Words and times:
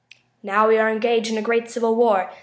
Now 0.41 0.67
we 0.67 0.79
are 0.79 0.89
engaged 0.89 1.29
in 1.29 1.37
a 1.37 1.43
great 1.43 1.69
civil 1.69 1.95
war. 1.95 2.31